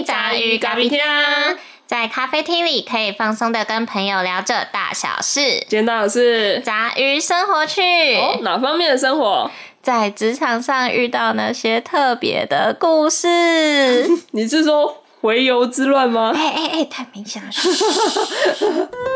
[0.00, 0.98] 听杂鱼咖啡厅，
[1.86, 5.40] 在咖啡厅里可以放松的跟朋友聊着大小事。
[5.68, 7.82] 今天到的是杂鱼生活趣，
[8.16, 9.50] 哦，哪方面的生活？
[9.82, 14.08] 在职场上遇到那些特别的故事。
[14.32, 16.32] 你是说回游之乱吗？
[16.34, 17.50] 哎哎哎，太明显了。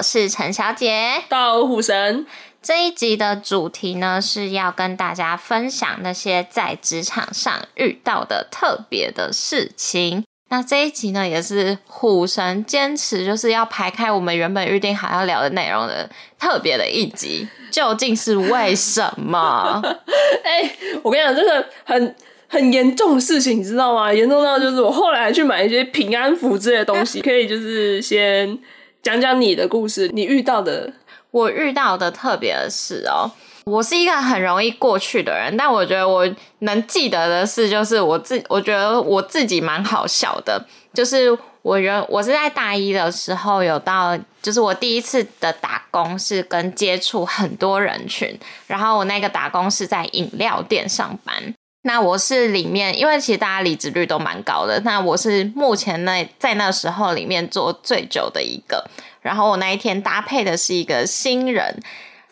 [0.00, 1.22] 我是陈小姐。
[1.28, 2.24] 到虎神，
[2.62, 10.24] 这一集的主题呢，是要跟大家分享那些在职场上遇到的特别的事情。
[10.48, 16.08] 那这一集呢，也是虎神坚持就是要排开我们原本预定好要聊的内容的
[16.38, 19.82] 特别的一集，究竟是为什么？
[20.42, 22.16] 哎、我跟你讲，这个很
[22.48, 24.10] 很严重的事情，你知道吗？
[24.10, 28.58] 严重到就是我后来去买一些平安符之类的东西， 可以就是先
[29.02, 30.92] 讲讲你的故事，你遇到的。
[31.32, 33.30] 我遇到的特别的事哦，
[33.64, 36.28] 我是一个很容易过去的人，但我觉得我
[36.60, 40.60] 能记得的事，就是我自我觉得我自己蛮好笑的，
[40.92, 51.54] 就是我原我是在大一的时候有到，就是我第一次的打工是跟接触很多人群，然后我那个打工是在饮料店上班。
[51.82, 58.84] 那我是里面，因为其实大家离职率都蛮高的，那我是目前那在那时候里面做最久的一个。
[59.22, 61.82] 然后我那一天搭配的是一个新人，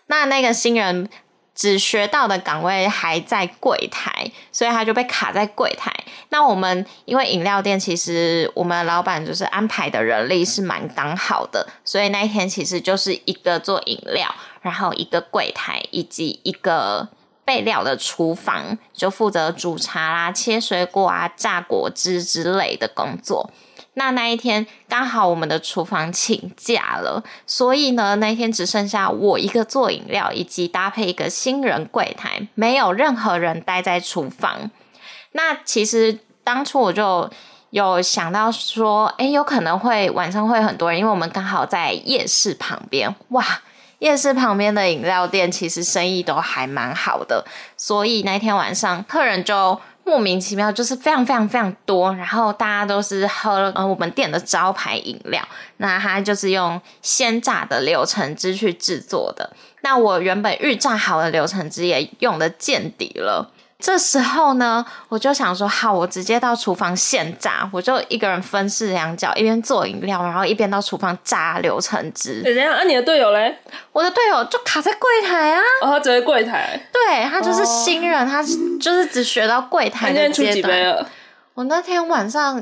[0.07, 1.09] 那那个新人
[1.55, 5.93] 只学到的岗位还在柜台，所以他就被卡在柜台。
[6.29, 17.09] 那我们因为饮料店，其实我们老板就是安排的人力是蛮刚好的，所以那一天其实就是一个做饮料，然后一个柜台以及一个
[17.49, 23.51] 备料的厨房，就负责煮茶啦、切水果啊、榨果汁之类的工作。
[23.95, 34.71] 那那一天刚好我们的厨房请假了，所以呢那一天只剩下我一个做饮料，以及搭配一个新人柜台，没有任何人待在厨房。
[35.33, 37.31] 那其实当初我就
[37.71, 43.45] 有想到说，哎，有可能会晚上会很多人，因为我们刚好在夜市旁边，哇，
[43.99, 47.45] 夜市旁边的饮料店其实生意都还蛮好的，
[47.77, 49.81] 所以那天晚上客人就。
[50.05, 59.53] 莫名其妙，就是非常非常非常多，然后大家都是喝呃我们店的招牌饮料，那它就是用鲜榨的柳橙汁去制作的。
[59.83, 63.51] 那我原本预榨好的柳橙汁也用的见底了。
[63.79, 72.43] 这时候呢，我就想说，好，我直接到厨房现炸，我就一个人分饰两角，一边做饮料，然后一边到厨房炸柳橙汁。
[72.43, 72.75] 怎样？
[72.75, 73.57] 啊，你的队友嘞？
[73.93, 75.61] 我的队友就卡在柜台啊。
[75.83, 76.79] 哦，他只会柜台。
[76.93, 80.55] 对他就是新人，他就是只学到柜台的阶段。
[80.55, 81.09] 几杯了？
[81.55, 82.61] 我那天晚上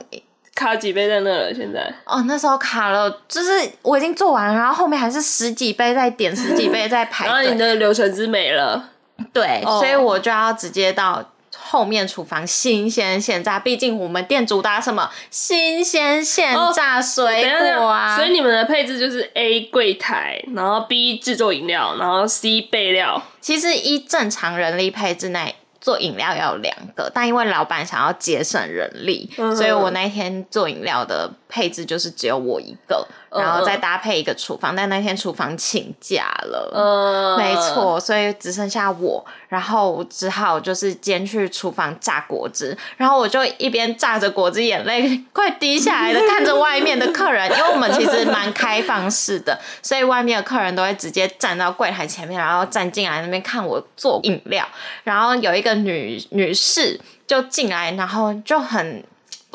[0.55, 1.55] 卡几杯在那了？
[1.55, 1.95] 现在？
[2.05, 3.51] 哦，那时候卡了，就是
[3.81, 7.33] 我已经做完了，然后后面还是十几杯在点，十几杯在排队。
[7.33, 8.91] 然后你的流程汁没了。
[9.33, 11.25] 对，所以我就要直接到
[11.57, 17.43] 后面厨房新鲜现榨，毕竟我们店主打什么新鲜现榨水
[17.77, 23.23] 果啊，所以你们的配置就是 A 柜台，然后 B 制作饮料，然后 C 备料。
[23.41, 25.57] 其实一正常人力配置内。
[25.79, 34.75] 做饮料要有两个，但因为老板想要节省人力，所以我那天做饮料的配置就是只有我一个，然后再搭配一个厨房。
[34.75, 54.67] 但那天厨房请假了，嗯，没错，所以只剩下我，然后我只好就是先去厨房榨果汁，然后我就一边榨着果汁，眼泪快滴下来的 看着外面的客人，因为我们其实蛮开放式的，所以外面的客人都会直接站到柜台前面，然后站进来那边看我做饮料，
[55.05, 55.77] 然后有一个。
[55.77, 59.05] 女女士就进来，然后就很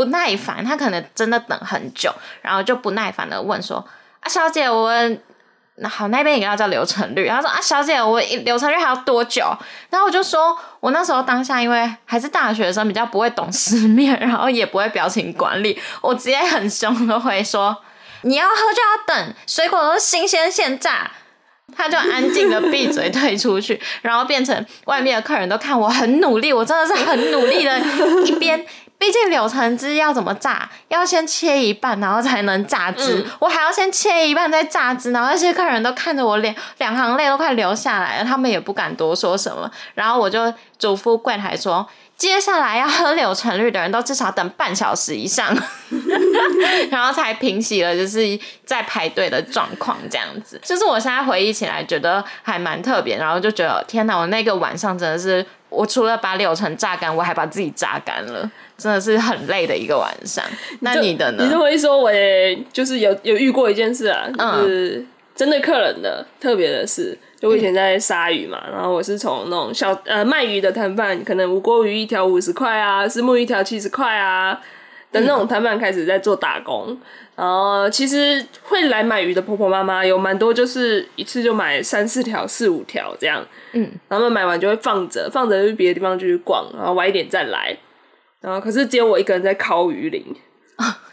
[0.01, 3.77] 不耐烦，他可能真的等很久，然后就不耐烦的问说
[4.19, 4.91] ：“啊，小姐，我
[5.75, 9.55] 那好，那边饮料叫流程率。”然后说：“啊，小姐，我流程率还要多久？”
[9.91, 17.77] 然后我就说：“我那时候当下因为还是大学生，比较不会懂世面，然后也不会表情管理，我直接很凶的回说：
[18.23, 21.11] 你要喝就要等，水果都是新鲜现榨。”
[21.75, 27.79] 他就安静的闭嘴退出去， 然后变成外面的客人都看我很努力，我真的是很努力的，
[28.25, 28.65] 一边。
[29.01, 41.89] 毕竟柳橙汁要怎么榨，要先切一半，然后才能榨汁，我还要先切一半再榨汁，然后那些客人都看着我脸，两行泪都快流下来了，他们也不敢多说什么，然后我就嘱咐柜台说。
[42.15, 45.57] 接下来要喝柳橙绿的人都至少等半小时以上，
[46.91, 48.19] 然后才平息了，就是
[48.65, 50.59] 在排队的状况这样子。
[50.63, 58.49] 就是我现在回忆起来，觉得还蛮特别，然后就觉得天哪，我那个晚上真的是，我除了把柳橙榨干，我还把自己榨干了。
[58.77, 60.43] 真的是很累的一个晚上。
[60.79, 61.43] 那你的呢？
[61.43, 65.05] 你这么一说，我也就是有有遇过一件事啊，嗯就是
[65.35, 67.15] 针对客人的特别的事。
[67.39, 74.59] 就我以前在杀鱼嘛，然后我是从那种小呃卖鱼的摊贩，可能无锅鱼一条五十块啊，石目鱼一条七十块啊
[75.11, 76.97] 的那种摊贩开始在做打工。
[77.35, 83.43] 然后其实会来买鱼的婆婆妈妈有蛮多，就是一次就买三四条、四五条这样。
[83.71, 87.75] 嗯，然后买完就会放着，放着去别的地方继续逛，然后晚一点再来。
[88.41, 90.23] 然后可是只有我一个人在烤鱼鳞，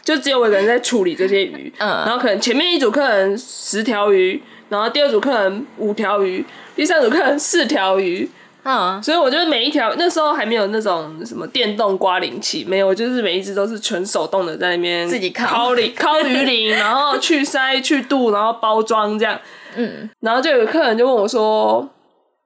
[0.03, 1.73] 就只有我一个人在处理这些鱼。
[1.79, 8.29] 嗯然后可能前面一组客人十条鱼，然后第二组客人五条鱼，第三组客人四条鱼。
[8.63, 19.39] 嗯，所以我觉得每一条那时候还没有那种什么电动刮鳞器，没有，就是每一只都是纯手动的，在那边自己烤烤鳞、烤 鱼鳞，然后去鳃、去肚，然后包装这样。
[19.75, 21.87] 嗯，然后就有客人就问我说：“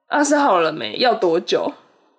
[0.08, 0.96] 啊，是好了没？
[0.98, 1.70] 要多久？”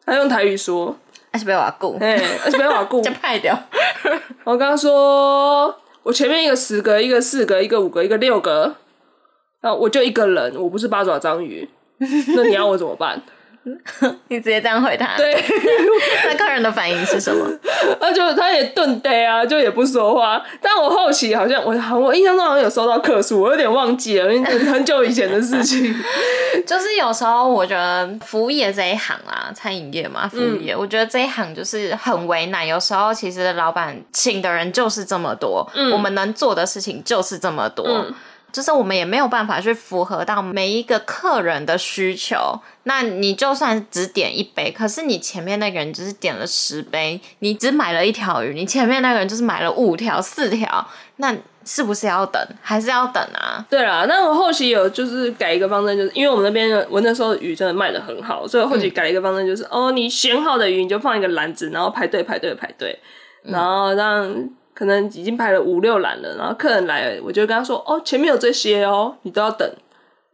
[0.06, 0.96] 他用台语说
[1.32, 3.02] 阿是被我顾，：“哎、而且没法顾。
[3.06, 3.58] 就派掉。
[4.44, 8.76] 我跟他说：“我前面一个十格，一个四格，一个五格，一个六格，
[9.62, 11.68] 啊，我就一个人，我不是八爪章鱼，
[12.36, 13.22] 那你要我怎么办？”
[14.30, 15.34] 你直接这样回他，对。
[16.26, 17.48] 那客人的反应是什么？
[18.00, 20.42] 他就他也顿呆啊，就也不说话。
[20.62, 25.96] 但我后期好像我好我印象中好像有收到客诉，我有点忘记了，因为很久以前的事情。
[26.66, 32.66] 就是有时候我觉得服务业这一行啊，餐饮业嘛，服务业，我觉得这一行就是很为难。
[32.66, 38.06] 有时候其实老板请的人就是这么多，我们能做的事情就是这么多。
[38.56, 42.57] 就是我们也没有办法去符合到每一个客人的需求。
[42.84, 50.88] 那你就算只点一杯，可是你前面那个人只是点了十杯，你只买了一条鱼，你前面那个人就是买了五条、四条，
[51.18, 51.36] 那
[51.66, 52.42] 是不是要等？
[52.62, 53.66] 还是要等啊？
[53.69, 62.98] 对啦，那我后期有就是改一个方针，就是因为我们那边我那时候鱼真的卖的很好，所以我后期改了一个方针，就是、哦，你选好的鱼你就放一个篮子，然后排队排队排队，
[63.44, 64.50] 然后让。
[64.75, 69.68] 可能已经排了五六栏了，然后客人来了，我就跟他说：“哦，前面有这些哦，你都要等，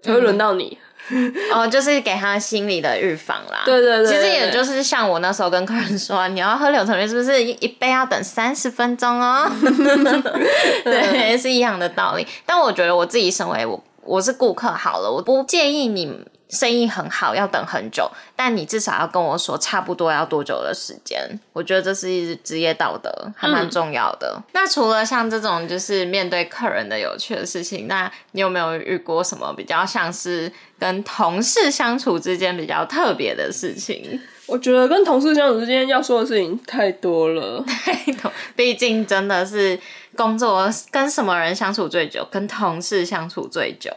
[0.01, 0.77] 才会轮到你。
[1.53, 3.63] 哦，就是给他心理的预防啦。
[3.65, 9.49] 对对对其实也就是像我那时候跟客人说，你要喝柳橙汁是不是一一杯要等三十分钟哦？
[10.85, 12.25] 对，是一样的道理。
[12.45, 16.05] 但我觉得我自己身为我我是顾客好了，我不介意你
[16.51, 21.19] 生意很好要等很久，但你至少要跟我说差不多要多久的时间。
[21.53, 24.39] 我觉得这是职业道德，还蛮重要的。
[24.53, 34.19] 那除了像这种就是面对客人的有趣的事情，那你有没有遇过什么比较像是跟同事相处之间比较特别的事情？
[34.47, 37.63] 我觉得跟同事相处之间要说的事情太多了。
[38.53, 39.79] 毕竟真的是
[40.17, 43.89] 工作跟什么人相处最久，跟同事相处最久。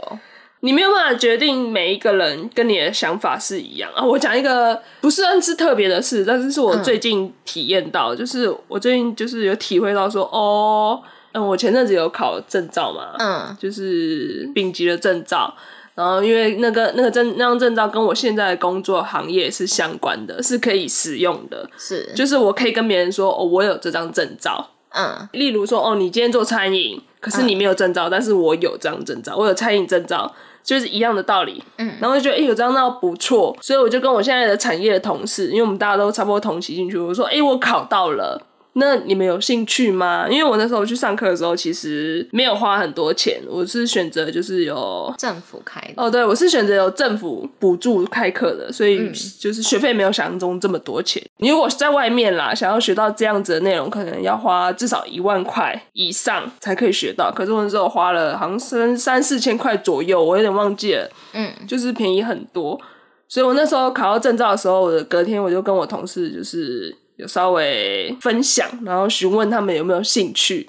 [0.64, 3.90] 你没有办法决定每一个人跟你的想法是一样。
[3.94, 4.02] 啊！
[4.02, 10.98] 我讲一个不算是特别的事，但是是我最近体验到，就是我最近就是有体会到说，哦，
[11.32, 13.54] 嗯，我前阵子有考证照嘛，嗯。
[13.60, 15.54] 就是丙级的证照，
[15.94, 25.28] 然后因为那个那个证那张证照跟我现在的工作行业是相关的，是可以使用的，是，就是我可以跟别人说，哦，我有这张证照，嗯。
[25.32, 30.34] 例如说，哦，你今天做餐饮，可是你没有证照，但是我有这张证照，我有餐饮证照，
[30.64, 31.62] 就是一样的道理。
[31.78, 38.40] 嗯，然后就觉得，哎、有这张证照不错，所以我就跟我现在的产业的同事，因为我们大家都差不多同期进去，我说，哎、我考到了。
[38.74, 40.26] 那你们有兴趣吗？
[40.28, 45.94] 因为我那时候去上课的时候，其实没有花很多钱，我是选择就是有政府开的。
[45.96, 51.22] 哦，对，我是选择有政府补助开课的，所以就是学费没有想象中这么多钱。
[51.38, 57.30] 你如果是在外面啦，想要学到这样子的内容，可能要花至少一万块以上才可以学到。
[57.30, 62.80] 可是我那时候花了好像三三四千块左右，我有点忘记了，嗯，就是便宜很多。
[63.28, 70.68] 所以我那时候考到证照的时候，我的隔天我就跟我同事就是有稍微分享，然后询问他们有没有兴趣。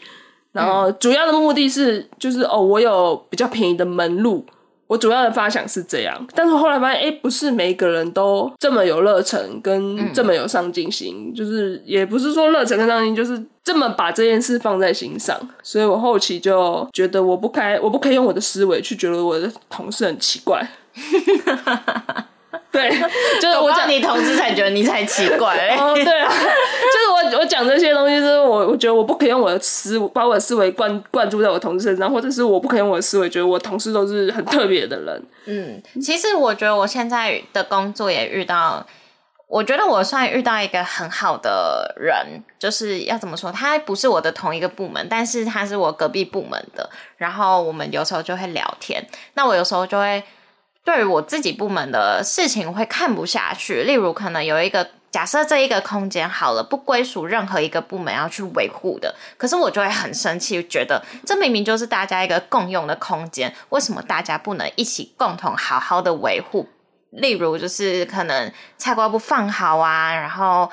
[0.52, 4.46] 然后主要的目的是，就是哦，我有比较便宜的门路，
[4.88, 6.26] 我主要的发想是这样。
[6.34, 15.38] 但是后来发现，哎，不是每一个人都这么有热忱跟这么有上进心，就是也不是说热忱跟上进心，就是这么把这件事放在心上。
[15.62, 20.66] 所以我后期就觉得，我不开，我不可以用我的思维去觉得我的同事很奇怪。
[22.76, 22.90] 对，
[23.40, 25.78] 就是我讲你同事才觉得你才奇怪嘞。
[25.78, 35.24] 哦，对啊，就是我我讲这些东西，就是我我觉得我不可以用我的思把我的思维灌灌注在我同事身上，或者是我不可以用我的思维觉得我同事都是很特别的人。
[35.46, 38.86] 嗯，其实我觉得我现在的工作也遇到，
[39.48, 50.22] 我觉得我算遇到一个很好的人，就是要怎么说，他不是我的同一个部门，但是他是我隔壁部门的，然后我们有时候就会聊天，那我有时候就会。
[50.86, 66.70] 对于我自己部门的事情会看不下去，例如可能有一个假设这一个空间好了，不归属任何一个部门要去维护的，可是我就会很生气，觉得这明明就是大家一个共用的空间，为什么大家不能一起共同好好的维护？
[67.10, 70.70] 例如，就是可能菜瓜不放好啊，然后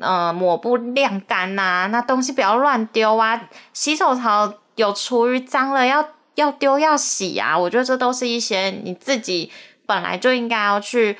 [0.00, 3.40] 呃抹布晾干呐，那东西不要乱丢啊，
[3.74, 9.50] 洗手槽有厨余脏了要要丢要洗啊，我觉得这都是一些你自己
[9.86, 11.16] 本来就应该要去。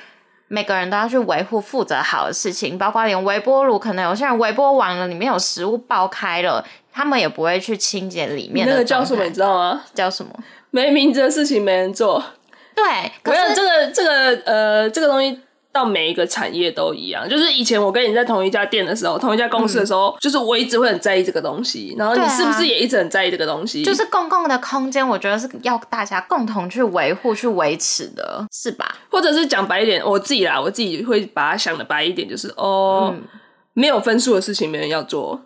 [0.49, 8.67] 每个人都要去维护、负责好的事情，包括连微波炉，可能有些人微波完了，里面有食物爆开了，他们也不会去清洁里面。
[8.67, 9.23] 那个叫什么？
[9.23, 9.83] 你知道吗？
[9.95, 10.31] 叫什么？
[10.69, 12.23] 没名字的事情没人做。
[12.75, 12.83] 对，
[13.23, 15.39] 可是这个这个呃，这个东西。
[15.73, 21.95] 到每一个产业都一样，就是以前我跟你在同一家店的时候，同一家公司的时候，就是我一直会很在意这个东西。
[21.97, 23.83] 然后你是不是也一直很在意这个东西？
[23.83, 28.99] 就是公共的空间，我觉得是要大家共同去维护、去维持的，是吧？
[29.09, 33.11] 或者是讲白一点，我自己啦，我自己会把它想的白一点，就是哦，
[33.73, 35.41] 没有分数的事情没人要做，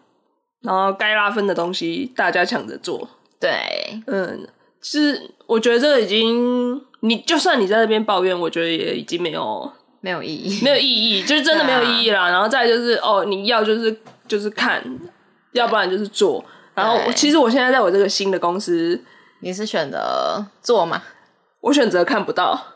[0.62, 3.08] 然后该拉分的东西大家抢着做。
[3.40, 4.46] 对，嗯，
[4.82, 9.72] 是我觉得这个已经，你就算你在那边抱怨，我觉得也已经没有。
[10.08, 12.30] 没有意义，没有意义，就是真的没有意义啦。
[12.30, 13.94] 然后再就是哦，你要就是
[14.26, 14.82] 就是看，
[15.52, 16.42] 要不然就是做。
[16.74, 18.98] 然后其实我现在在我这个新的公司，
[19.42, 21.04] 你是选择做吗？
[21.60, 22.58] 我选择看不到。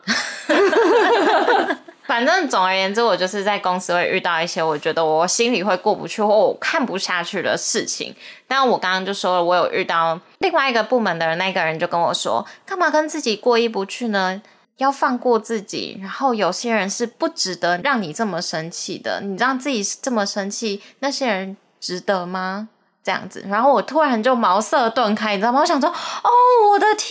[2.04, 8.14] 反正总而言之，我就是在公司会遇到一些我觉得我心里会过不去或我看不下去的事情。
[8.46, 14.42] 但我刚刚就说了，我有遇到另外一个部门的人，那个人就跟我说：“干嘛跟自己过意不去呢？”
[14.78, 19.20] 要放过自己，然后有些人是不值得让你这么生气的。
[19.20, 22.68] 你让自己这么生气，那些人值得吗？
[23.04, 25.58] 这样子，然后我突然就茅塞顿开，你知道吗？
[25.58, 26.30] 我想说，哦，
[26.70, 27.10] 我的天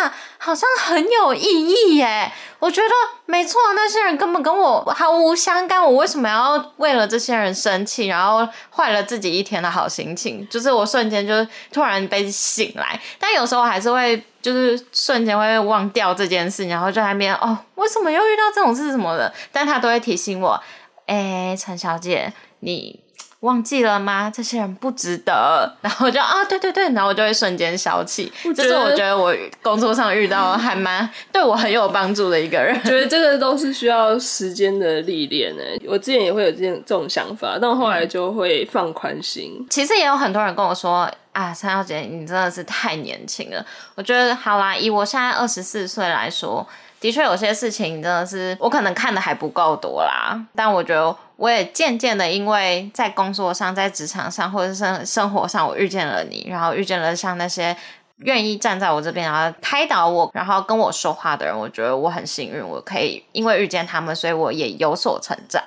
[0.00, 2.32] 呐，好像很有意义耶！
[2.58, 2.88] 我觉得
[3.26, 10.48] 没错，那些人根本跟我毫无相干，我为什么要为了这些人生气，然后坏了自己一天的好心情？
[10.48, 19.32] 就是我瞬间就突然被醒来，但有时候还是会，就是瞬间会忘掉这件事，然后就在那边哦，为什么又遇到这种事什么的？
[19.50, 20.62] 但他都会提醒我，
[21.06, 23.00] 哎，陈小姐，你。
[23.40, 24.32] 忘记了吗？
[24.34, 25.70] 这些人不值得。
[25.82, 28.32] 然后就啊，对对对，然后我就会瞬间消气。
[28.56, 32.74] 这是我觉得我工作上遇到还蛮对我很有帮助的一个人。
[32.82, 35.62] 觉得这个都是需要时间的历练呢。
[35.86, 39.64] 我之前也会有这这种想法，但我后来就会放宽心。
[39.70, 43.62] 其实也有很多人跟我说啊，三小姐，你真的是太年轻了。
[43.94, 46.66] 我觉得好啦，以我现在二十四岁来说。
[46.98, 57.76] 的确，有些事情真的是我可能看的还不够多啦，但我觉得我也渐渐的，因为在工作上、在职场上或者是生生活上，我遇见了你，然后遇见了像那些
[58.24, 65.62] 愿意站在我这边，然后开导我，然后跟我说话的人，我觉得我很幸运，我可以因为遇见他们，所以我也有所成长。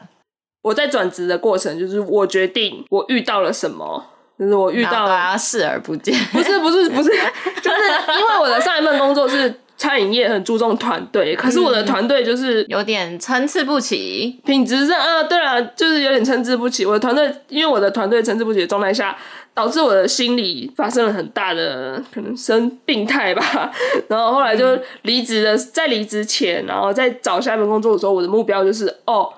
[0.63, 4.03] 我在转职的过程，就是我决定我遇到了什么，
[4.39, 7.77] 就是我遇到了视而不见， 不是不是不是，就是
[8.17, 9.53] 因为我的上一份工作是。
[9.79, 16.85] 餐饮业很注重团队，可是我的团队就是有点参差不齐，品质上啊，对啊，就是有点参差不齐。
[16.85, 19.15] 我的团队因为我的团队参差不齐的状态下，
[19.53, 23.71] 导致我的心理发生了很大的可能生病态吧。
[24.09, 29.31] 然后后来就离职的，在离职前，然后在找下一份工作的时候，我的目标就是哦，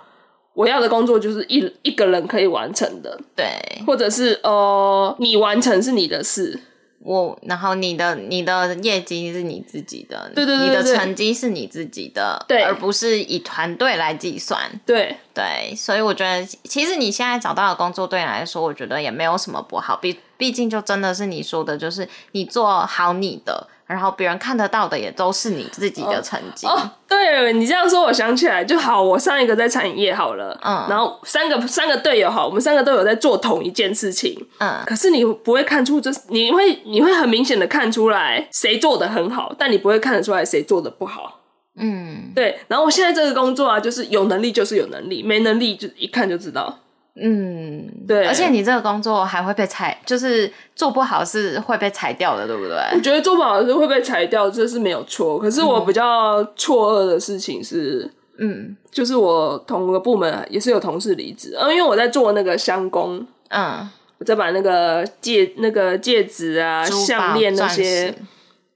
[0.54, 3.46] 我要的工作就是一一个人可以完成的，对，
[3.86, 6.60] 或者是呃，你完成是你的事。
[7.04, 23.68] 我，然后你的你的业绩是你自己的，对对对，你的成绩是你自己的，对，而不是以团队来计算，对对，所以我觉得，其实你现在找到的工作对你来说，我觉得也没有什么不好，毕毕竟就真的是你说的，就是你做好你的。
[23.92, 26.66] 然后别人看得到的也都是你自己的成绩。
[26.66, 29.02] 哦，对你这样说，我想起来就好。
[29.02, 34.82] 我上一个在餐饮业好了，嗯，然后三个三个队友好，我们三个都有在做同一件事情，嗯。
[34.86, 41.40] 可是你不会看出这，你会你会很明显的看出来谁做的很好，但你不会看得出来谁做的不好。
[41.76, 42.60] 嗯，对。
[42.68, 46.80] 然后我现在这个工作啊，就是有能力就是有能力，没能力就一看就知道。
[47.14, 52.78] 嗯，对，而且你这个工作还会被裁，就是做不好是会被裁掉的，对不对？
[52.94, 55.38] 我觉得做不好是会被裁掉，这是没有错。
[55.38, 68.16] 可是我比较错愕的事情是，嗯，就是我同个部门也是有同事离职，嗯，因为我在做那个香工，嗯，我在把那个戒那个戒指啊、项链那些，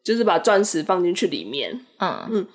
[0.03, 2.47] 就是把钻石放进去里面，嗯嗯。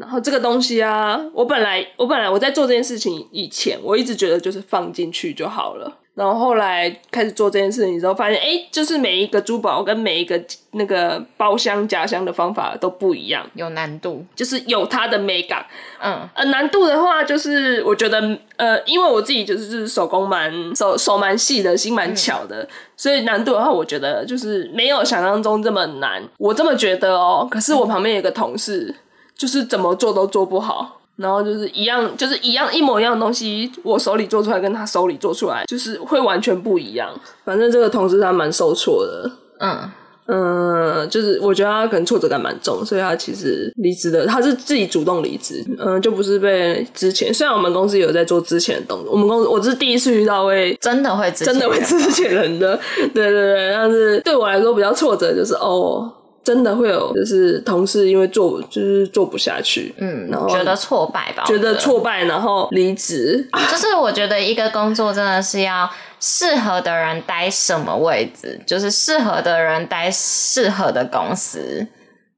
[0.00, 5.98] 然后这个东西啊，我本来我本来我在做这件事情以前，我一直觉得就是放进去就好了。
[6.12, 10.38] 然后后来开始做这件事情之后，发现哎，就是每一个珠宝跟每一个
[10.72, 15.64] 那个包箱夹箱的方法都不一样，有难度，就是有它的美感。
[16.02, 18.20] 嗯，呃，难度的话，就是我觉得
[18.56, 26.22] 呃，因为我自己就是手工蛮手手蛮细的，心蛮巧的，所以难度的话，我觉得就是没有想象中这么难。
[26.36, 28.94] 我这么觉得哦，可是我旁边有个同事，
[29.40, 30.98] 就是怎么做都做不好。
[31.16, 37.10] 然后就是一样，就是一样一模一样的东西，我手里做出来跟他手里做出来，就是会完全不一样。
[37.44, 39.90] 反正这个同事他蛮受挫的，嗯
[40.28, 47.34] 嗯，就是我觉得他可能挫折感蛮重，所以他其实离职的，他是自己主动离职，嗯，就不是被之前。
[47.34, 52.80] 虽然我们公司有在做之前的动作，我们公司我是第一次遇到会真的会真的会之前人的，
[53.12, 56.10] 对对对，但是对我来说比较挫折就是哦。
[56.42, 63.46] 真的会有，就是同事因为做就是做不下去，嗯，然后觉得挫败吧，觉得挫败，然后离职。
[63.70, 71.86] 就是我觉得一个工作真的是要适合的人待什么位置，就是适合的人待适合的公司，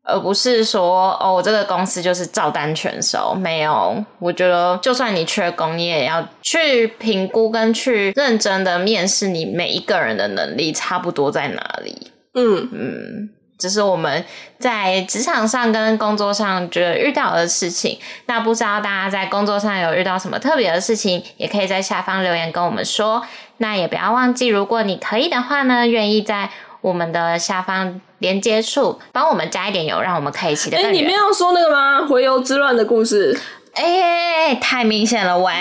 [0.03, 3.33] 而不是说哦，我这个公司就是照单全收。
[3.35, 12.11] 没有，我觉得就算你缺工，你也要去评估跟去认真的面试你每一个人的能力差不多在哪里。
[12.35, 13.31] 嗯嗯。
[13.63, 14.25] 这是我们
[14.59, 17.97] 在职场上跟工作上觉得遇到的事情。
[18.27, 23.23] 那不知道大家在工作上有遇到什么特别的事情，也可以在下方留言跟我们说。
[23.59, 26.51] 那也不要忘记，如果你可以的话呢，愿意在
[26.81, 30.87] 我们的下方连接处帮我们加一点油，让我们可以骑得更。
[30.87, 32.05] 哎，你没有说那个吗？
[32.05, 33.39] 回游之乱的故事。
[33.75, 35.53] 哎，太明显了喂！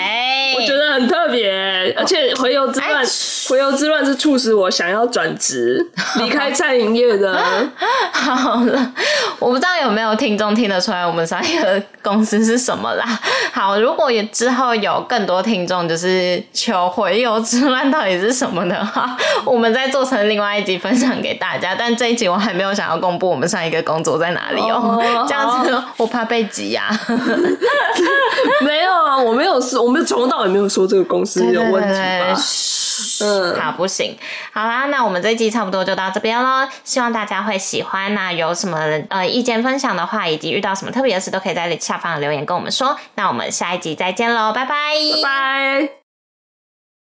[0.54, 1.50] 我觉得很特别，
[1.96, 3.02] 而且回游之乱，
[3.48, 5.90] 回游之乱是促使我想要转职
[6.20, 7.42] 离开餐饮业的。
[8.12, 8.92] 好了，
[9.38, 13.04] 我不知道有没有听众听得出来我们上一个公司是什么啦。
[13.50, 19.16] 好，如果也之后有更多听众就是求回游之乱到底是什么的话，
[19.46, 21.74] 我们再做成另外一集分享给大家。
[21.74, 26.90] 但这一集我还没有想要公布我们上一个工作在哪里哦，这样子我怕被挤呀。
[28.64, 32.36] 没有啊，我没有说，我们从头到尾没有说这个公司有问题吧？
[33.24, 34.16] 嗯，好，不行，
[34.52, 38.14] 好啦，那我们这一集差不多就到这边喽，希望大家会喜欢。
[38.14, 38.78] 那有什么
[39.08, 42.96] 呃意见分享的话，以及遇到什么特别的事，都可以在下方留言跟我们说。
[43.14, 46.01] 那我们下一集再见喽，拜拜，拜拜。